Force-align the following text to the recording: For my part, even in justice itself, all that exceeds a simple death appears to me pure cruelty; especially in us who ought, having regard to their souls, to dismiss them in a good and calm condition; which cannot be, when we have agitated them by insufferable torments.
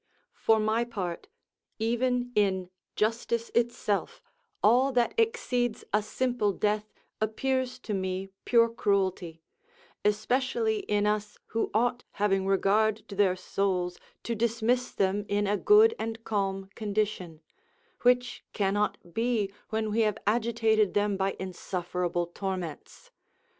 For 0.33 0.59
my 0.59 0.83
part, 0.83 1.27
even 1.77 2.31
in 2.33 2.71
justice 2.95 3.51
itself, 3.53 4.23
all 4.63 4.91
that 4.93 5.13
exceeds 5.15 5.83
a 5.93 6.01
simple 6.01 6.53
death 6.53 6.91
appears 7.21 7.77
to 7.81 7.93
me 7.93 8.29
pure 8.43 8.67
cruelty; 8.67 9.43
especially 10.03 10.79
in 10.89 11.05
us 11.05 11.37
who 11.49 11.69
ought, 11.75 12.03
having 12.13 12.47
regard 12.47 13.07
to 13.09 13.15
their 13.15 13.35
souls, 13.35 13.99
to 14.23 14.33
dismiss 14.33 14.89
them 14.91 15.23
in 15.29 15.45
a 15.45 15.55
good 15.55 15.93
and 15.99 16.23
calm 16.23 16.69
condition; 16.73 17.41
which 18.01 18.43
cannot 18.53 18.97
be, 19.13 19.51
when 19.69 19.91
we 19.91 20.01
have 20.01 20.17
agitated 20.25 20.95
them 20.95 21.15
by 21.15 21.35
insufferable 21.39 22.25
torments. 22.25 23.11